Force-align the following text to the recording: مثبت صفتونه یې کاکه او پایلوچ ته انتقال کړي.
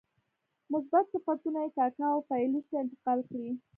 مثبت 0.71 1.05
صفتونه 1.13 1.59
یې 1.65 1.69
کاکه 1.77 2.05
او 2.13 2.19
پایلوچ 2.29 2.65
ته 2.71 2.77
انتقال 2.83 3.19
کړي. 3.29 3.49